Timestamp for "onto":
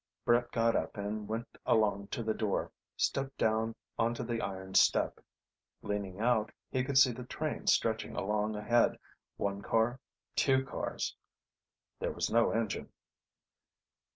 3.99-4.23